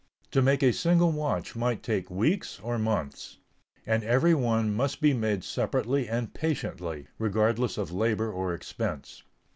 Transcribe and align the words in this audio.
To 0.31 0.41
make 0.41 0.63
a 0.63 0.73
single 0.73 1.11
watch 1.11 1.55
might 1.55 1.83
take 1.83 2.09
weeks 2.09 2.59
or 2.63 2.79
months; 2.79 3.37
and 3.85 4.03
every 4.03 4.33
one 4.33 4.73
must 4.73 4.99
be 4.99 5.13
made 5.13 5.43
separately 5.43 6.09
and 6.09 6.33
patiently, 6.33 7.05
regardless 7.19 7.77
of 7.77 7.91
labor 7.91 8.31
or 8.31 8.51
expense. 8.51 9.21